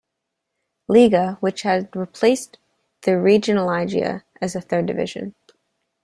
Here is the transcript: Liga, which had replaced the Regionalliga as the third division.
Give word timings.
Liga, 0.87 1.37
which 1.41 1.61
had 1.61 1.95
replaced 1.95 2.57
the 3.03 3.11
Regionalliga 3.11 4.23
as 4.41 4.53
the 4.53 4.61
third 4.61 4.87
division. 4.87 5.35